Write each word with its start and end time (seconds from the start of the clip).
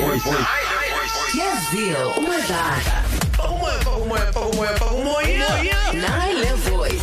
Voice. 0.00 0.30
Yazio 1.34 2.10
umadlala 2.18 3.02
Umoya, 3.50 3.78
umoya, 3.98 4.30
umoya, 4.32 4.74
umoya. 4.92 5.48
nayi 5.94 6.34
le 6.34 6.52
voice 6.54 7.02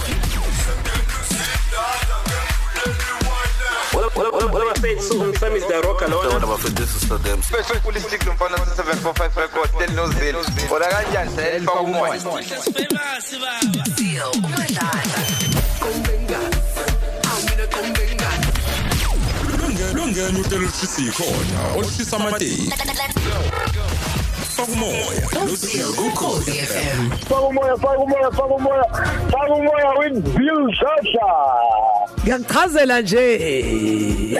the 5.68 5.82
rocker, 5.88 6.08
no? 6.08 6.18
What 6.18 6.44
about 6.44 6.60
for 6.60 6.70
this 6.70 6.96
is 6.96 7.04
for 7.06 7.18
them? 7.18 7.42
Special 7.42 7.80
Politic 7.82 8.22
Lumfana 8.22 8.58
745 8.76 9.38
record 9.38 9.70
tell 9.80 9.96
no 9.96 10.08
zil. 10.12 10.36
Ora 10.72 10.88
kanjani 10.88 11.32
selfa 11.36 11.80
umoya. 11.82 12.14
Yazio 13.74 14.32
umadlala 14.32 15.61
longena 20.12 20.40
utela 20.40 20.68
ushisa 20.68 21.02
ikhona 21.02 21.78
olishisa 21.78 22.18
amateyi 22.18 22.74
fakumoya 24.56 25.50
Yazio 25.50 25.90
ukhozi 26.08 26.52
FM 26.52 27.10
faka 27.30 27.42
umoya 27.42 27.78
faka 27.78 27.98
umoya 27.98 28.32
faka 28.32 28.54
umoya 28.56 28.84
faka 29.32 29.54
umoya 29.54 30.00
with 30.00 30.36
Bill 30.38 30.74
Shasha. 30.74 31.32
Ngiyakuchazela 32.24 33.02
nje. 33.02 34.38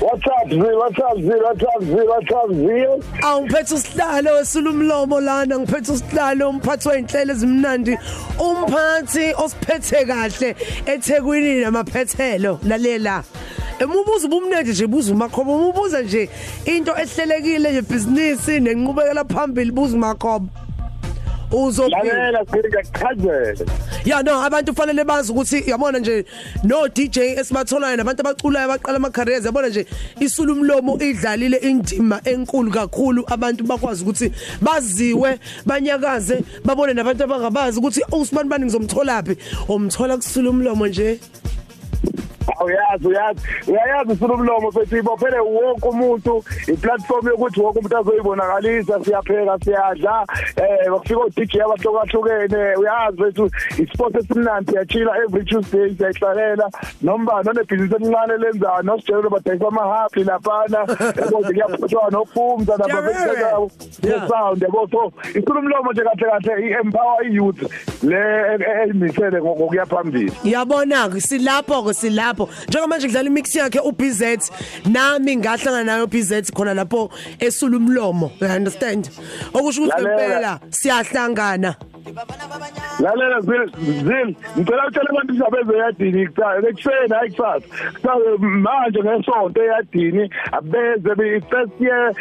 What's 0.00 0.26
up 0.26 0.50
Zil 0.50 0.78
what's 0.78 0.98
up 0.98 1.16
Zil 1.16 1.42
what's 1.42 1.62
up 1.62 1.82
Zil 1.82 2.06
what's 2.06 2.32
up 2.32 2.50
Zil 2.50 3.02
awungiphethe 3.22 3.74
usihlalo 3.74 4.34
wesula 4.34 4.70
umlomo 4.70 5.20
lana 5.20 5.58
ngiphethe 5.58 5.92
usihlalo 5.92 6.50
umphathi 6.50 6.88
weinhlelo 6.88 7.32
ezimnandi 7.32 7.98
umphathi 8.38 9.34
osiphethe 9.36 10.04
kahle 10.04 10.56
eThekwini 10.86 11.60
namaphethelo 11.60 12.60
lalela. 12.64 13.24
Emubuza 13.78 14.26
ubumnandi 14.26 14.70
nje 14.70 14.86
buza 14.86 15.12
umakhobo 15.12 15.56
umubuza 15.56 16.02
nje 16.02 16.28
into 16.64 16.92
ehlelekile 17.02 17.70
nje 17.70 17.82
business 17.82 18.48
nenqubekela 18.48 19.24
phambili 19.24 19.70
buza 19.70 19.96
umakhobo. 19.96 20.48
Uzophila 21.52 22.02
lalela 22.02 22.44
ngiyachazela 22.44 23.72
ya 24.04 24.22
no 24.22 24.42
abantu 24.42 24.74
fanele 24.74 25.04
bazi 25.04 25.32
ukuthi 25.32 25.62
yabona 25.66 25.98
nje 25.98 26.24
no 26.64 26.88
DJ 26.88 27.18
esibatholayo 27.18 27.96
nabantu 27.96 28.20
abaculayo 28.20 28.64
abaqala 28.64 28.96
ama 28.96 29.10
careers 29.10 29.44
yabona 29.44 29.68
nje 29.68 29.86
isula 30.20 30.52
umlomo 30.52 30.98
idlalile 31.00 31.56
indima 31.56 32.20
enkulu 32.24 32.70
kakhulu. 32.70 33.24
Abantu 33.26 33.64
bakwazi 33.64 34.02
ukuthi 34.02 34.32
baziwe 34.60 35.38
banyakaze 35.66 36.44
babone 36.64 36.92
nabantu 36.94 37.24
abangabazi 37.24 37.78
ukuthi 37.78 38.00
uSibani 38.12 38.48
bani 38.48 38.64
ngizomtholaphi? 38.64 39.36
Umthola 39.68 40.16
kusula 40.16 40.50
umlomo 40.50 40.86
nje. 40.86 41.18
Uyazi 42.64 43.08
uyazi 43.08 43.40
uyayazi 43.68 44.12
ufuna 44.12 44.34
umlomo 44.34 44.72
futhi 44.72 44.98
ibophele 44.98 45.38
wonke 45.38 45.88
umuntu 45.88 46.44
iplatform 46.66 47.26
yokuthi 47.28 47.60
wonke 47.60 47.78
umuntu 47.78 47.96
azoyibonakalisa 47.98 49.04
siyapheka 49.04 49.58
siyadla 49.64 50.26
eh 50.56 50.90
bakufika 50.90 51.20
o 51.20 51.28
DJ 51.28 51.54
abahlukahlukene 51.60 52.76
uyazi 52.76 53.22
wethu 53.22 53.50
isport 53.78 54.16
esimnandi 54.16 54.72
siyachila 54.72 55.12
every 55.24 55.44
Tuesday 55.44 55.94
siyahlalela 55.94 56.70
noma 57.02 57.42
none 57.42 57.62
business 57.64 57.92
elincane 57.92 58.36
lenzayo 58.38 58.82
nosijelo 58.82 59.30
badayisa 59.30 59.68
ama 59.68 59.82
happy 59.96 60.24
laphana 60.24 60.78
yabo 61.16 61.38
kuyaphotshwa 61.46 62.10
nopumza 62.10 62.76
nababekela 62.76 63.68
Yeah. 64.02 64.28
sound 64.28 64.62
yabo 64.62 64.88
so 64.90 65.12
isula 65.38 65.60
umlomo 65.60 65.92
nje 65.92 66.02
kahle 66.02 66.26
kahle 66.30 66.66
i-empower 66.68 67.26
i-youth 67.26 67.62
le 68.02 68.18
eyimisele 68.82 69.42
ngokuya 69.42 69.86
phambili 69.86 70.32
yabona 70.44 71.08
ke 71.08 71.20
silapho 71.20 71.82
ke 71.82 71.94
silapho 71.94 72.37
njengoba 72.68 72.86
manje 72.88 73.06
kudlala 73.06 73.28
imix 73.28 73.56
yakhe 73.56 73.80
uBZ 73.80 74.22
nami 74.86 75.36
ngahlangana 75.36 75.84
nayo 75.84 76.04
uBZ 76.04 76.52
khona 76.52 76.74
lapho 76.74 77.10
esula 77.40 77.76
umlomo 77.76 78.30
you 78.40 78.46
understand? 78.46 79.10
Okusho 79.54 79.82
ukuthi 79.82 80.02
Lalela. 80.02 80.22
impela 80.22 80.60
siyahlangana. 80.70 81.76
Lalela 83.00 83.40
zil 83.40 83.64
zil 84.06 84.28
ngicela 84.58 84.82
ukutshela 84.86 85.10
abantu 85.10 85.32
indaba 85.34 85.58
ezeyadini 85.60 86.26
kusasa 86.26 86.68
ekuseni 86.68 87.14
hayi 87.14 87.30
kusasa. 87.30 87.66
Kusasa 87.94 88.30
manje 88.64 89.00
ngesonto 89.02 89.62
eyadini 89.62 90.24
abeze 90.52 91.12
be-first 91.18 91.80
year 91.80 92.12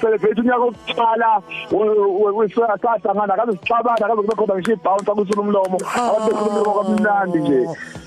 celebrate 0.00 0.40
unyaka 0.40 0.64
wokuqala 0.64 1.30
wesahlangana 2.36 3.36
kabe 3.36 3.52
sixabana 3.52 4.08
kabe 4.08 4.22
kube 4.22 4.34
khona 4.36 4.54
ngisho 4.54 4.72
ibhounce 4.72 5.10
akusula 5.10 5.42
umlomo 5.42 5.78
abantu 6.08 6.26
bekhuluma 6.26 6.60
umlomo 6.60 6.72
kamnandi 6.78 7.38
nje. 7.38 7.60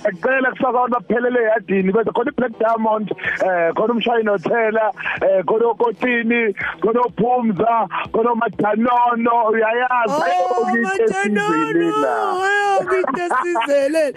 Ekucela 0.08 0.52
kusasa 0.52 0.70
abantu 0.70 0.94
baphelele 0.96 1.40
eyadini 1.40 1.92
bese 1.92 2.12
khona 2.12 2.32
i-black 2.32 2.54
diamond 2.60 3.08
eh 3.46 3.74
khona 3.76 3.94
umshayini 3.94 4.30
hotel 4.30 4.78
eh 5.28 5.44
khona 5.48 5.66
okotini 5.74 6.42
khona 6.82 7.00
ophumza 7.08 7.74
khona 8.14 8.32
umadanono 8.32 9.36
uyayazi 9.52 10.83
Oh, 10.86 12.44
ayokuyisizile 12.44 12.84
ngitesizele 12.84 14.14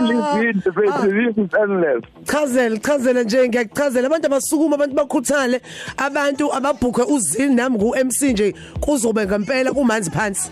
ilizinde 0.00 0.70
bethu 0.70 1.06
this 1.06 1.44
is 1.44 1.54
endless 1.62 2.04
chazela 2.24 2.76
chazela 2.76 3.22
nje 3.22 3.48
ngiyakuchazela 3.48 4.06
abantu 4.06 4.26
abasukuma 4.26 4.74
abantu 4.74 4.96
bakhuthale 4.96 5.60
abantu 5.96 6.54
ababhukwe 6.54 7.04
uzini 7.04 7.54
nami 7.54 7.78
ku 7.78 7.94
MC 8.04 8.22
nje 8.22 8.54
kuzobe 8.80 9.26
ngempela 9.26 9.72
kumanzi 9.72 10.10
phansi 10.10 10.50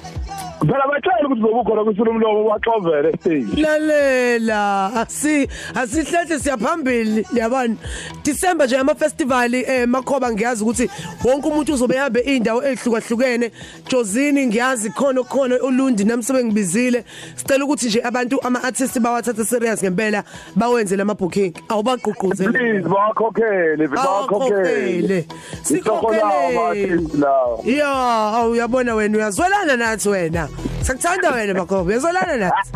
phela 0.67 0.87
batshela 0.89 1.27
ukuthi 1.27 1.41
zokukhona 1.41 1.85
kusula 1.85 2.11
umlomo 2.11 2.45
waxovele 2.45 3.13
stage 3.21 3.63
lalela 3.63 4.91
asi 4.95 5.49
asihlehle 5.75 6.39
siyaphambili 6.39 7.27
yabani? 7.33 7.77
December 8.25 8.67
nje 8.67 8.79
ama 8.79 8.95
festival 8.95 9.55
eh 9.55 9.89
makhoba 9.89 10.33
ngiyazi 10.33 10.63
ukuthi 10.63 10.91
wonke 11.25 11.49
umuntu 11.49 11.73
uzobe 11.75 11.95
yabe 11.95 12.21
indawo 12.21 12.63
ehlukahlukene 12.65 13.51
Jozini 13.91 14.47
ngiyazi 14.47 14.91
khona 14.91 15.23
khona 15.23 15.63
uLundi 15.63 16.05
namsebe 16.05 16.45
ngibizile. 16.45 17.05
Sicela 17.37 17.65
ukuthi 17.65 17.87
nje 17.87 18.01
abantu 18.03 18.41
ama 18.43 18.63
artists 18.65 19.01
bawathatha 19.01 19.45
serious 19.45 19.83
ngempela 19.83 20.25
bawenze 20.57 20.97
lama 20.97 21.15
booking 21.15 21.53
awubagqugquzele 21.69 22.53
please 22.53 22.89
bawakhokhele 22.89 23.89
bawakhokhele 23.89 25.27
sikhokhele. 25.63 27.01
Lawa 27.19 27.59
Ya, 27.65 27.89
awu 27.89 28.51
uyabona 28.51 28.95
wena 28.95 29.19
uyazwelana 29.19 29.77
nathi 29.77 30.09
wena. 30.09 30.49
Sakuthanda 30.83 31.31
wena 31.31 31.55
bakhobe, 31.55 31.93
uyazwelana 31.93 32.37
nathi. 32.37 32.73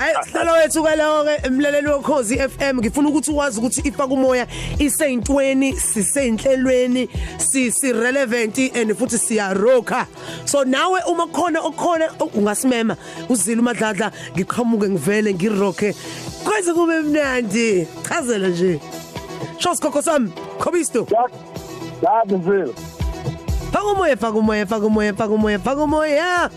Ay, 0.00 0.14
sihlalo 0.24 0.52
wethu 0.52 0.82
kalawo 0.82 1.24
ke 1.24 1.46
emlaleli 1.46 1.88
wokhozi 1.88 2.36
FM 2.36 2.78
ngifuna 2.78 3.08
ukuthi 3.08 3.30
uwazi 3.30 3.58
ukuthi 3.58 3.88
ifaka 3.88 4.14
umoya 4.14 4.46
iseyintweni, 4.78 5.72
sisenhlelweni, 5.72 7.08
sisi 7.38 7.92
relevant 7.92 8.58
and 8.58 8.94
futhi 8.94 9.18
siya 9.18 9.54
rocka. 9.54 10.06
So 10.44 10.64
nawe 10.64 11.00
uma 11.08 11.26
khona 11.26 11.60
okhona 11.60 12.10
ungasimema 12.34 12.96
uzila 13.28 13.62
umadladla 13.62 14.12
ngiqhamuke 14.36 14.88
ngivele 14.88 15.34
ngirocke. 15.34 15.94
Kwenze 16.44 16.74
kube 16.74 17.00
mnandi. 17.00 17.86
Chazela 18.08 18.48
nje. 18.48 18.80
Shos 19.58 19.80
kokho 19.80 20.02
sami, 20.02 20.32
khobisto. 20.58 21.06
yazi 22.02 22.34
mfile 22.36 22.74
Faka 22.74 22.97
umoya, 23.92 24.16
faka 24.16 24.36
umoya, 24.38 25.58
faka 25.58 25.84
umoya, 25.84 26.50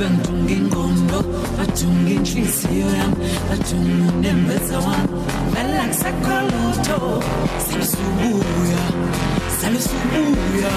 sebengidunga 0.00 0.52
ingqondo 0.56 1.18
badunga 1.56 2.10
inhliziyo 2.16 2.88
yami 2.98 3.16
badunga 3.48 4.12
unembeza 4.12 4.78
wami. 4.86 5.08
Vele 5.52 5.78
akusekho 5.84 6.36
lutho 6.50 6.98
salusubuya 7.66 8.82
salusubuya 9.60 10.72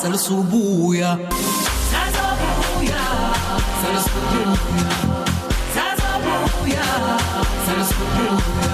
salusubuya. 0.00 1.10
Sazobuya 1.90 3.02
salusubuya 3.80 4.56
sazobuya 5.74 6.84
salusubuya. 7.66 8.73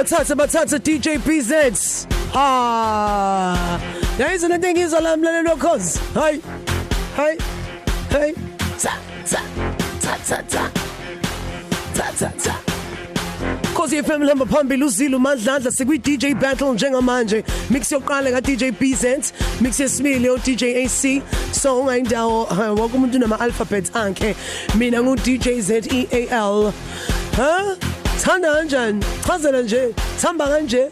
Bathathe 0.00 0.34
bathathe 0.34 0.78
DJ 0.78 1.18
PZ 1.18 1.52
ah 2.34 3.78
yayizo 4.18 4.48
lento 4.48 4.66
engizwa 4.68 5.00
la 5.00 5.16
mlaleli 5.16 5.48
wakhozi. 5.48 6.00
Hayi 6.14 6.40
hayi 7.16 7.38
hayi. 8.12 8.34
Tsa 8.78 8.92
tsa 9.24 9.40
tsa 10.00 10.16
tsa 10.24 10.42
tsa 10.42 10.70
tsa 11.94 12.12
tsa 12.16 12.32
tsa 12.38 12.54
Khosi 13.74 14.02
FM 14.02 14.22
lamba 14.22 14.46
phambili 14.46 14.84
uzilo 14.84 15.18
mandlandla 15.18 15.70
sikwi 15.70 15.98
DJ 15.98 16.34
battle 16.34 16.72
njengamanje. 16.72 17.44
Mix 17.70 17.92
yokuqala 17.92 18.30
ka 18.30 18.40
DJ 18.40 18.72
PZ 18.72 19.32
mix 19.60 19.80
yesibili 19.80 20.28
o 20.30 20.38
DJ 20.38 20.62
AC 20.84 21.22
so 21.52 21.80
ungayindawo 21.80 22.44
wonke 22.76 22.96
umuntu 22.96 23.18
nama 23.18 23.40
alphabet 23.40 23.96
akhe 23.96 24.34
mina 24.74 25.02
ngu 25.02 25.16
DJ 25.16 25.60
ZEAL 25.60 26.72
ha? 27.36 27.76
Thanda 28.24 28.52
kanjani 28.54 29.04
chazela 29.26 29.62
nje 29.62 29.94
thamba 30.22 30.46
kanje 30.48 30.88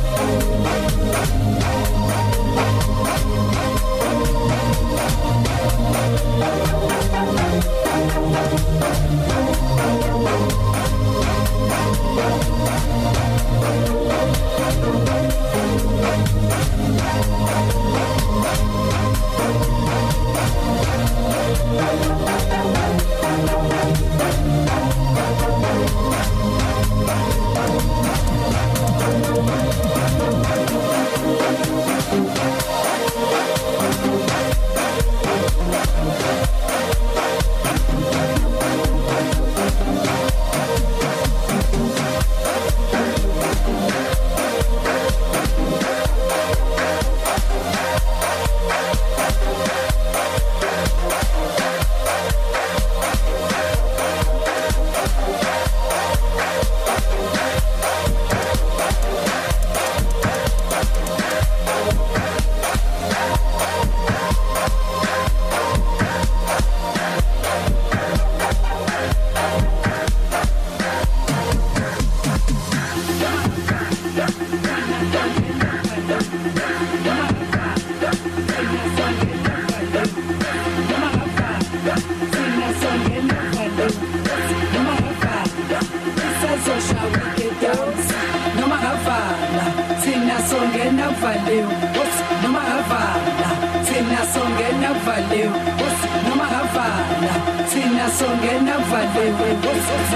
thina 97.94 98.10
songena 98.10 98.78
valele 98.90 99.50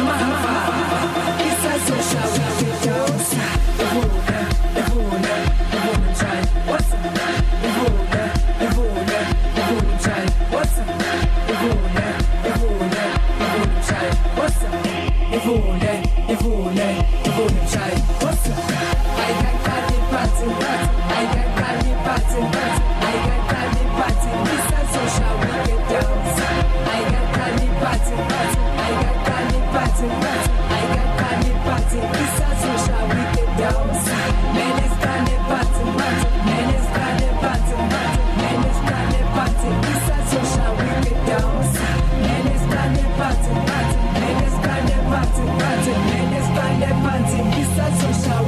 mahava 0.06 0.56
isazoshaya 1.48 2.48
idosa 2.62 4.37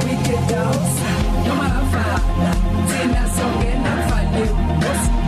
wikidosa 0.04 1.10
noma 1.46 1.66
avala 1.80 2.50
thina 2.88 3.22
sonke 3.36 3.70
nafaliwe 3.84 4.48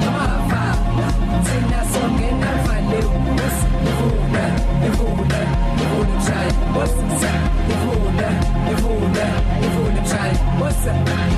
noma 0.01 0.25
avala 0.37 1.09
thina 1.47 1.81
sonke 1.93 2.29
nafaliwe 2.43 2.99
ivuna 3.89 4.45
ivuna 4.89 5.39
ivuna 5.83 6.15
child 6.27 6.55
what's 6.77 7.25
up 7.31 7.41
ivuna 7.73 8.29
ivuna 8.73 9.25
ivuna 9.67 10.01
child 10.11 10.39
what's 10.61 10.87
up 10.87 11.32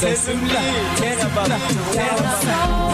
Tesimla, 0.00 0.60
Tesimla, 1.00 1.58
Tesimla. 1.92 2.93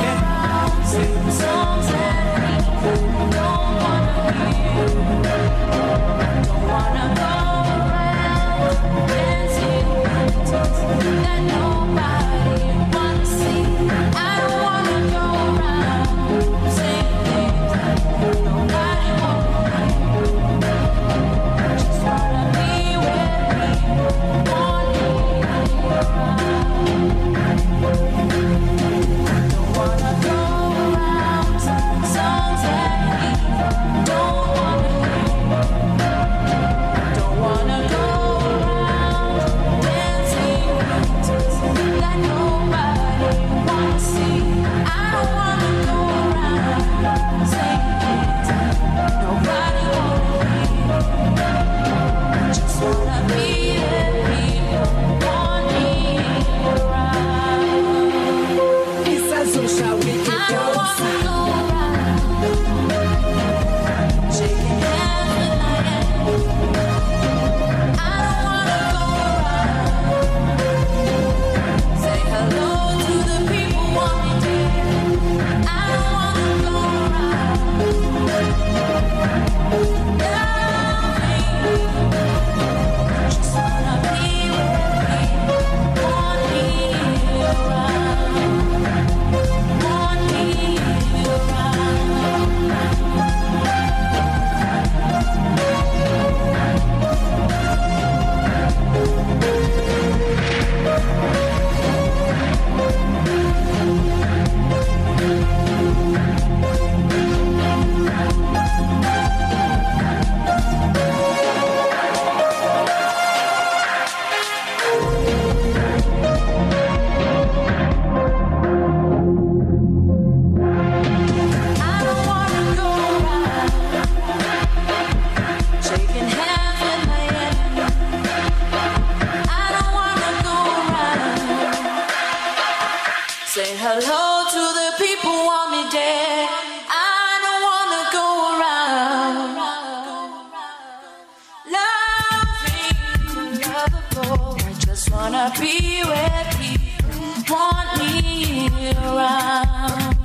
lovable. 143.80 144.56
I 144.60 144.72
just 144.78 145.10
wanna 145.10 145.52
be 145.58 146.02
where 146.02 146.44
people 146.58 147.54
want 147.54 147.88
me 147.98 148.68
around. 148.92 150.16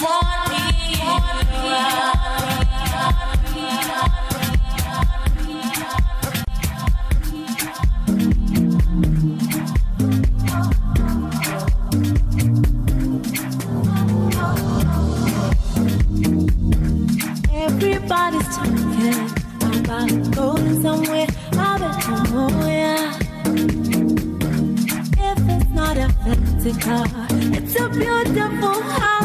Want 0.00 0.48
me 0.50 1.00
around. 1.02 2.15
star. 26.80 27.06
It's 27.30 27.80
a 27.80 27.88
beautiful 27.88 28.82
heart. 28.82 29.15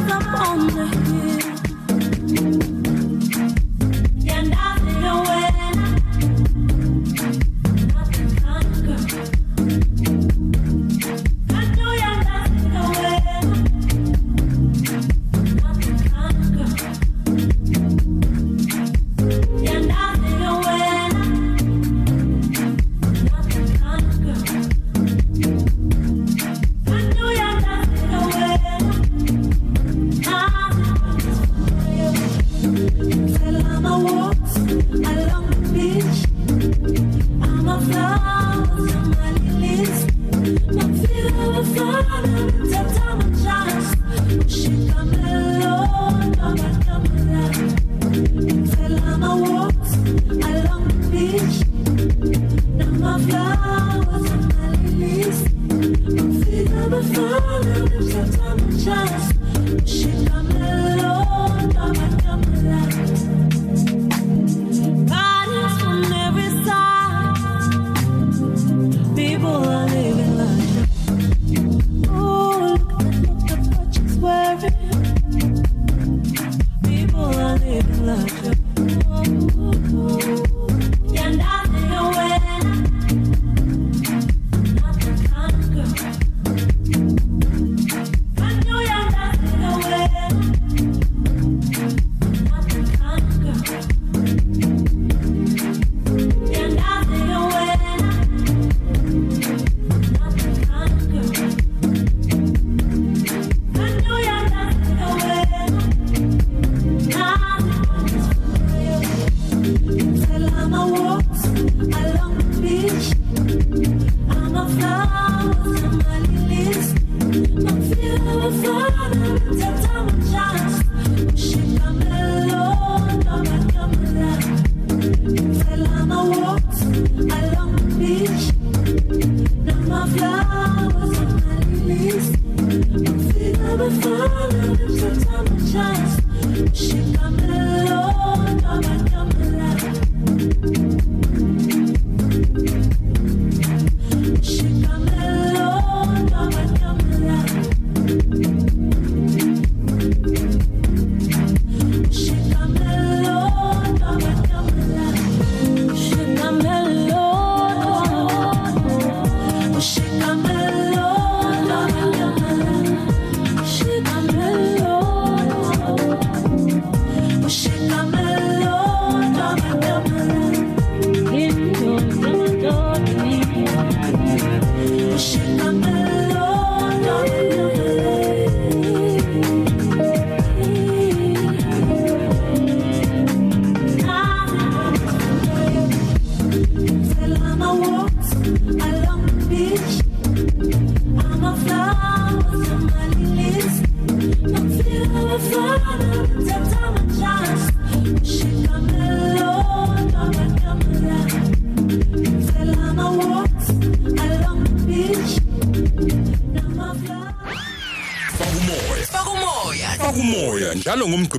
love. 115.41 115.90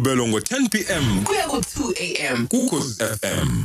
Ngomgqibelo 0.03 0.27
ngo10 0.27 0.69
pm 0.69 1.25
Kuya 1.25 1.47
ku 1.47 1.57
2 1.63 2.27
am. 2.27 2.47
kuKhosi 2.51 2.99
FM. 2.99 3.62